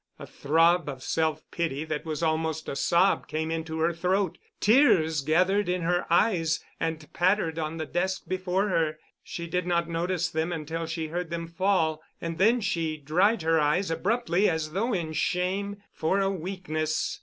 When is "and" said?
6.79-7.07, 12.19-12.39